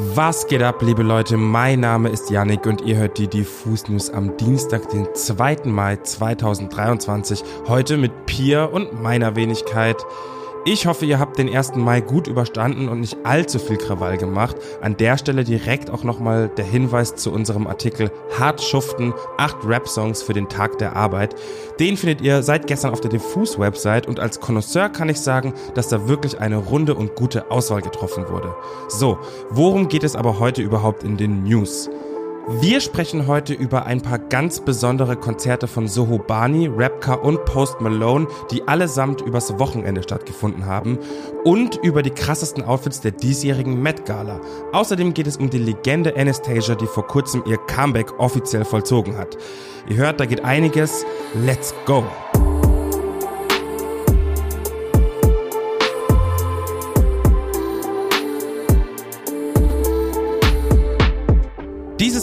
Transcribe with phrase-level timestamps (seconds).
[0.00, 1.36] Was geht ab, liebe Leute?
[1.36, 5.62] Mein Name ist Yannick und ihr hört die Diffus News am Dienstag, den 2.
[5.64, 7.42] Mai 2023.
[7.66, 9.96] Heute mit Pia und meiner Wenigkeit.
[10.70, 11.76] Ich hoffe, ihr habt den 1.
[11.76, 14.54] Mai gut überstanden und nicht allzu viel Krawall gemacht.
[14.82, 20.22] An der Stelle direkt auch nochmal der Hinweis zu unserem Artikel Hart schuften, 8 Rap-Songs
[20.22, 21.34] für den Tag der Arbeit.
[21.80, 25.88] Den findet ihr seit gestern auf der Diffus-Website und als Connoisseur kann ich sagen, dass
[25.88, 28.54] da wirklich eine runde und gute Auswahl getroffen wurde.
[28.88, 29.16] So,
[29.48, 31.88] worum geht es aber heute überhaupt in den News?
[32.50, 37.82] Wir sprechen heute über ein paar ganz besondere Konzerte von Soho Bani, Rapka und Post
[37.82, 40.98] Malone, die allesamt übers Wochenende stattgefunden haben
[41.44, 44.40] und über die krassesten Outfits der diesjährigen Met Gala.
[44.72, 49.36] Außerdem geht es um die Legende Anastasia, die vor kurzem ihr Comeback offiziell vollzogen hat.
[49.86, 51.04] Ihr hört, da geht einiges.
[51.34, 52.02] Let's go!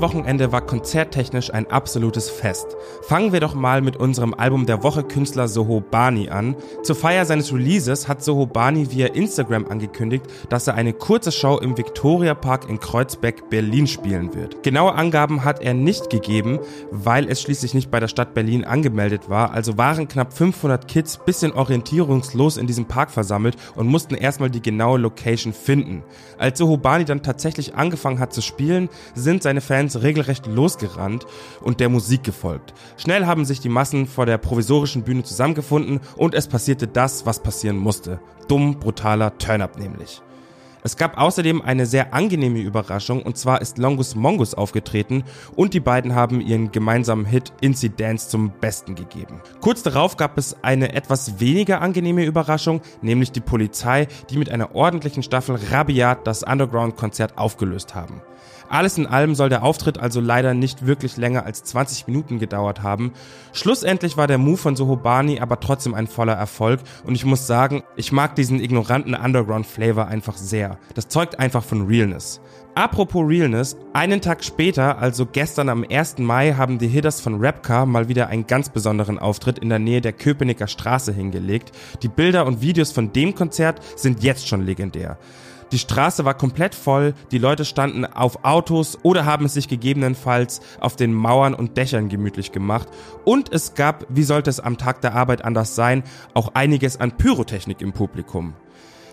[0.00, 2.76] Wochenende war konzerttechnisch ein absolutes Fest.
[3.02, 6.56] Fangen wir doch mal mit unserem Album der Woche Künstler Soho Bani an.
[6.82, 11.58] Zur Feier seines Releases hat Soho Bani via Instagram angekündigt, dass er eine kurze Show
[11.58, 14.62] im Victoria Park in Kreuzberg, Berlin spielen wird.
[14.62, 16.58] Genaue Angaben hat er nicht gegeben,
[16.90, 21.18] weil es schließlich nicht bei der Stadt Berlin angemeldet war, also waren knapp 500 Kids
[21.24, 26.02] bisschen orientierungslos in diesem Park versammelt und mussten erstmal die genaue Location finden.
[26.38, 31.26] Als Soho Bani dann tatsächlich angefangen hat zu spielen, sind seine Fans regelrecht losgerannt
[31.60, 32.74] und der Musik gefolgt.
[32.96, 37.42] Schnell haben sich die Massen vor der provisorischen Bühne zusammengefunden und es passierte das, was
[37.42, 38.20] passieren musste.
[38.48, 40.22] Dumm, brutaler Turn-up nämlich.
[40.82, 45.24] Es gab außerdem eine sehr angenehme Überraschung und zwar ist Longus Mongus aufgetreten
[45.56, 49.40] und die beiden haben ihren gemeinsamen Hit Incidents zum Besten gegeben.
[49.60, 54.74] Kurz darauf gab es eine etwas weniger angenehme Überraschung, nämlich die Polizei, die mit einer
[54.74, 58.22] ordentlichen Staffel rabiat das Underground-Konzert aufgelöst haben.
[58.68, 62.82] Alles in allem soll der Auftritt also leider nicht wirklich länger als 20 Minuten gedauert
[62.82, 63.12] haben.
[63.52, 67.82] Schlussendlich war der Move von Sohobani aber trotzdem ein voller Erfolg und ich muss sagen,
[67.96, 70.78] ich mag diesen ignoranten Underground-Flavor einfach sehr.
[70.94, 72.40] Das zeugt einfach von Realness.
[72.78, 76.18] Apropos Realness, einen Tag später, also gestern am 1.
[76.18, 80.00] Mai, haben die Hitters von Rapcar mal wieder einen ganz besonderen Auftritt in der Nähe
[80.00, 81.72] der Köpenicker Straße hingelegt.
[82.04, 85.18] Die Bilder und Videos von dem Konzert sind jetzt schon legendär.
[85.72, 90.60] Die Straße war komplett voll, die Leute standen auf Autos oder haben es sich gegebenenfalls
[90.78, 92.86] auf den Mauern und Dächern gemütlich gemacht.
[93.24, 97.10] Und es gab, wie sollte es am Tag der Arbeit anders sein, auch einiges an
[97.10, 98.54] Pyrotechnik im Publikum.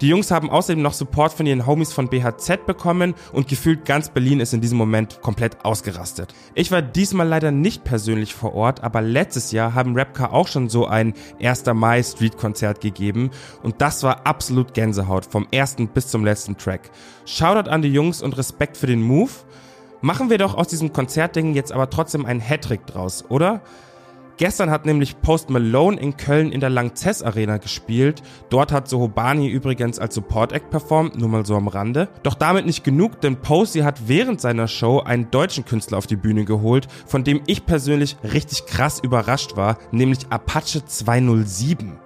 [0.00, 4.10] Die Jungs haben außerdem noch Support von ihren Homies von BHZ bekommen und gefühlt ganz
[4.10, 6.34] Berlin ist in diesem Moment komplett ausgerastet.
[6.54, 10.68] Ich war diesmal leider nicht persönlich vor Ort, aber letztes Jahr haben Rapcar auch schon
[10.68, 11.64] so ein 1.
[11.74, 13.30] Mai Street Konzert gegeben
[13.64, 16.90] und das war absolut Gänsehaut vom ersten bis zum letzten Track.
[17.26, 19.32] Shoutout an die Jungs und Respekt für den Move.
[20.00, 23.62] Machen wir doch aus diesem Konzertding jetzt aber trotzdem einen Hattrick draus, oder?
[24.38, 28.22] Gestern hat nämlich Post Malone in Köln in der Langzess Arena gespielt.
[28.50, 32.08] Dort hat Sohobani übrigens als Support Act performt, nur mal so am Rande.
[32.22, 36.14] Doch damit nicht genug, denn Posey hat während seiner Show einen deutschen Künstler auf die
[36.14, 41.98] Bühne geholt, von dem ich persönlich richtig krass überrascht war, nämlich Apache 207.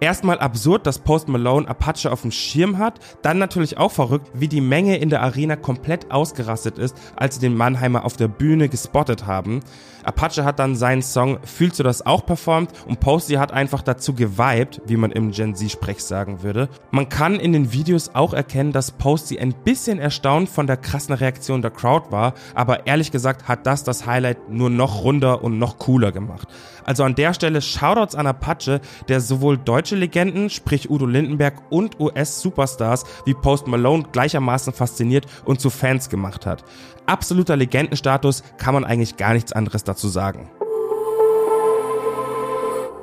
[0.00, 4.46] Erstmal absurd, dass Post Malone Apache auf dem Schirm hat, dann natürlich auch verrückt, wie
[4.46, 8.68] die Menge in der Arena komplett ausgerastet ist, als sie den Mannheimer auf der Bühne
[8.68, 9.60] gespottet haben.
[10.04, 14.14] Apache hat dann seinen Song Fühlst du das auch performt und Posty hat einfach dazu
[14.14, 16.68] geweibt, wie man im Gen Z-Sprech sagen würde.
[16.92, 21.14] Man kann in den Videos auch erkennen, dass Posty ein bisschen erstaunt von der krassen
[21.14, 25.58] Reaktion der Crowd war, aber ehrlich gesagt hat das das Highlight nur noch runder und
[25.58, 26.48] noch cooler gemacht.
[26.84, 29.58] Also an der Stelle Shoutouts an Apache, der sowohl
[29.88, 36.10] deutsche Legenden, sprich Udo Lindenberg und US-Superstars wie Post Malone gleichermaßen fasziniert und zu Fans
[36.10, 36.62] gemacht hat.
[37.06, 40.50] Absoluter Legendenstatus kann man eigentlich gar nichts anderes dazu sagen.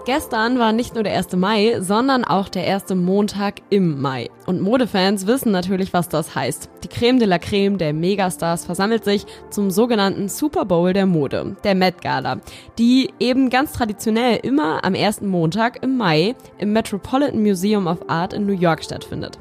[0.06, 1.36] Gestern war nicht nur der 1.
[1.36, 4.30] Mai, sondern auch der erste Montag im Mai.
[4.46, 6.70] Und Modefans wissen natürlich, was das heißt.
[6.84, 11.56] Die Creme de la Creme der Megastars versammelt sich zum sogenannten Super Bowl der Mode,
[11.64, 12.38] der Met Gala,
[12.78, 18.34] die eben ganz traditionell immer am ersten Montag im Mai im Metropolitan Museum of Art
[18.34, 19.40] in New York stattfindet.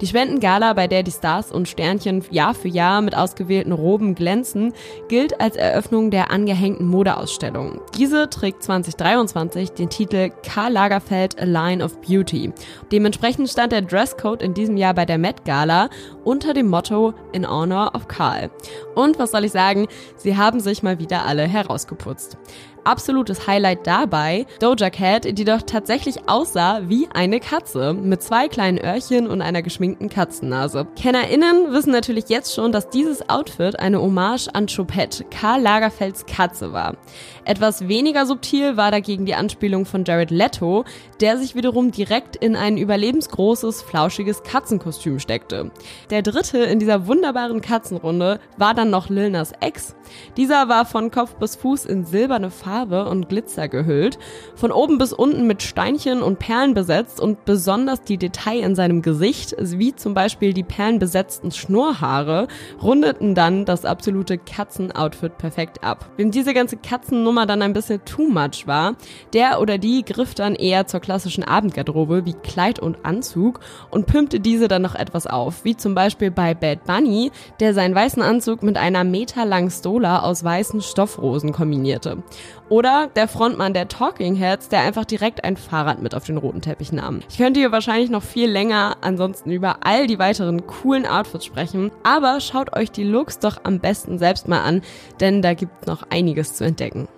[0.00, 4.72] Die Spendengala, bei der die Stars und Sternchen Jahr für Jahr mit ausgewählten Roben glänzen,
[5.08, 7.80] gilt als Eröffnung der angehängten Modeausstellung.
[7.96, 12.52] Diese trägt 2023 den Titel Karl Lagerfeld A Line of Beauty.
[12.90, 15.88] Dementsprechend stand der Dresscode in diesem Jahr bei der Met Gala
[16.24, 18.50] unter dem Motto In Honor of Carl.
[18.94, 22.36] Und was soll ich sagen, sie haben sich mal wieder alle herausgeputzt.
[22.84, 28.78] Absolutes Highlight dabei Doja Cat, die doch tatsächlich aussah wie eine Katze mit zwei kleinen
[28.78, 30.88] Öhrchen und einer geschminkten Katzennase.
[30.96, 36.72] KennerInnen wissen natürlich jetzt schon, dass dieses Outfit eine Hommage an Choupette, Karl Lagerfelds Katze
[36.72, 36.96] war.
[37.44, 40.84] Etwas weniger subtil war dagegen die Anspielung von Jared Leto,
[41.20, 45.72] der sich wiederum direkt in ein überlebensgroßes, flauschiges Katzenkostüm steckte.
[46.10, 49.96] Der dritte in dieser wunderbaren Katzenrunde war dann noch Lil Nas X.
[50.36, 54.18] Dieser war von Kopf bis Fuß in silberne Farbe und Glitzer gehüllt,
[54.54, 59.02] von oben bis unten mit Steinchen und Perlen besetzt und besonders die Detail in seinem
[59.02, 62.46] Gesicht, wie zum Beispiel die perlenbesetzten Schnurrhaare,
[62.80, 66.08] rundeten dann das absolute Katzenoutfit perfekt ab.
[66.16, 68.94] Wem diese ganze Katzennummer dann ein bisschen too much war,
[69.32, 74.40] der oder die griff dann eher zur klassischen Abendgarderobe wie Kleid und Anzug und pimpte
[74.40, 77.30] diese dann noch etwas auf, wie zum Beispiel bei Bad Bunny,
[77.60, 82.22] der seinen weißen Anzug mit einer meterlangen Stola aus weißen Stoffrosen kombinierte.
[82.68, 86.62] Oder der Frontmann der Talking Heads, der einfach direkt ein Fahrrad mit auf den roten
[86.62, 87.20] Teppich nahm.
[87.28, 91.90] Ich könnte hier wahrscheinlich noch viel länger ansonsten über all die weiteren coolen Outfits sprechen,
[92.02, 94.80] aber schaut euch die Looks doch am besten selbst mal an,
[95.20, 97.08] denn da gibt noch einiges zu entdecken.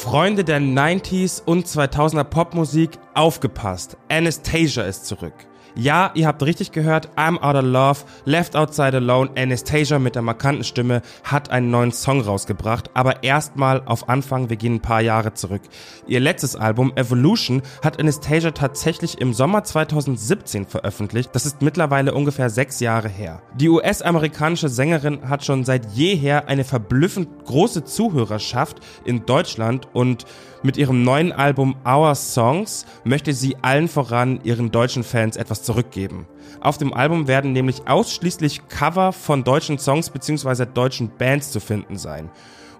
[0.00, 3.98] Freunde der 90s und 2000er Popmusik, aufgepasst.
[4.08, 5.34] Anastasia ist zurück.
[5.76, 10.22] Ja, ihr habt richtig gehört, I'm Out of Love, Left Outside Alone, Anastasia mit der
[10.22, 15.00] markanten Stimme hat einen neuen Song rausgebracht, aber erstmal auf Anfang, wir gehen ein paar
[15.00, 15.62] Jahre zurück.
[16.08, 22.50] Ihr letztes Album, Evolution, hat Anastasia tatsächlich im Sommer 2017 veröffentlicht, das ist mittlerweile ungefähr
[22.50, 23.40] sechs Jahre her.
[23.54, 30.26] Die US-amerikanische Sängerin hat schon seit jeher eine verblüffend große Zuhörerschaft in Deutschland und
[30.62, 36.26] mit ihrem neuen Album Our Songs möchte sie allen voran ihren deutschen Fans etwas zurückgeben.
[36.60, 40.66] Auf dem Album werden nämlich ausschließlich Cover von deutschen Songs bzw.
[40.66, 42.30] deutschen Bands zu finden sein.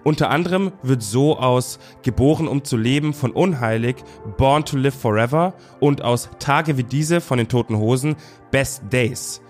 [0.03, 3.97] Unter anderem wird so aus Geboren um zu leben von Unheilig,
[4.37, 8.15] Born to Live Forever und aus Tage wie diese von den Toten Hosen
[8.49, 9.41] Best Days.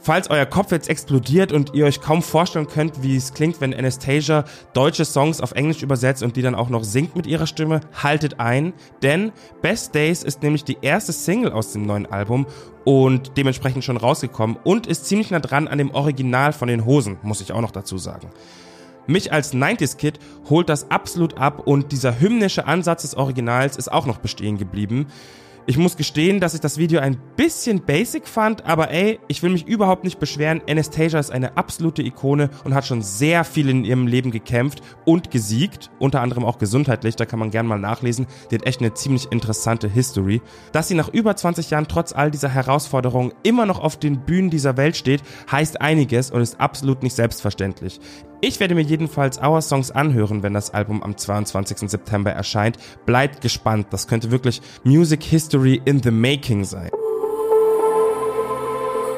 [0.00, 3.74] Falls euer Kopf jetzt explodiert und ihr euch kaum vorstellen könnt, wie es klingt, wenn
[3.74, 7.80] Anastasia deutsche Songs auf Englisch übersetzt und die dann auch noch singt mit ihrer Stimme,
[8.02, 8.72] haltet ein,
[9.02, 12.46] denn Best Days ist nämlich die erste Single aus dem neuen Album
[12.84, 17.18] und dementsprechend schon rausgekommen und ist ziemlich nah dran an dem Original von den Hosen,
[17.22, 18.30] muss ich auch noch dazu sagen.
[19.08, 20.18] Mich als 90s Kid
[20.48, 25.06] holt das absolut ab und dieser hymnische Ansatz des Originals ist auch noch bestehen geblieben.
[25.68, 29.50] Ich muss gestehen, dass ich das Video ein bisschen basic fand, aber ey, ich will
[29.50, 30.62] mich überhaupt nicht beschweren.
[30.66, 35.30] Anastasia ist eine absolute Ikone und hat schon sehr viel in ihrem Leben gekämpft und
[35.30, 38.26] gesiegt, unter anderem auch gesundheitlich, da kann man gerne mal nachlesen.
[38.50, 40.40] Die hat echt eine ziemlich interessante History.
[40.72, 44.48] Dass sie nach über 20 Jahren trotz all dieser Herausforderungen immer noch auf den Bühnen
[44.48, 45.22] dieser Welt steht,
[45.52, 48.00] heißt einiges und ist absolut nicht selbstverständlich.
[48.40, 51.90] Ich werde mir jedenfalls Our Songs anhören, wenn das Album am 22.
[51.90, 52.78] September erscheint.
[53.04, 56.90] Bleibt gespannt, das könnte wirklich Music History in the Making sein.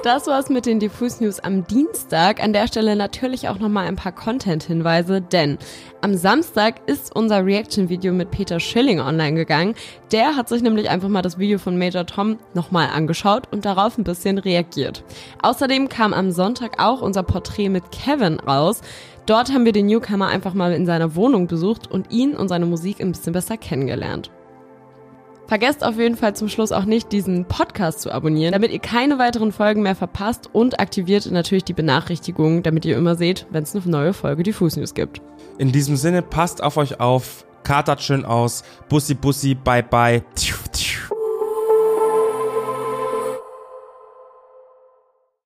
[0.03, 2.43] Das war's mit den Diffus News am Dienstag.
[2.43, 5.59] An der Stelle natürlich auch nochmal ein paar Content-Hinweise, denn
[6.01, 9.75] am Samstag ist unser Reaction-Video mit Peter Schilling online gegangen.
[10.11, 13.99] Der hat sich nämlich einfach mal das Video von Major Tom nochmal angeschaut und darauf
[13.99, 15.05] ein bisschen reagiert.
[15.43, 18.81] Außerdem kam am Sonntag auch unser Porträt mit Kevin raus.
[19.27, 22.65] Dort haben wir den Newcomer einfach mal in seiner Wohnung besucht und ihn und seine
[22.65, 24.31] Musik ein bisschen besser kennengelernt.
[25.51, 29.19] Vergesst auf jeden Fall zum Schluss auch nicht, diesen Podcast zu abonnieren, damit ihr keine
[29.19, 33.75] weiteren Folgen mehr verpasst und aktiviert natürlich die Benachrichtigungen, damit ihr immer seht, wenn es
[33.75, 35.21] eine neue Folge Diffus News gibt.
[35.59, 40.23] In diesem Sinne, passt auf euch auf, katert schön aus, bussi bussi, bye bye.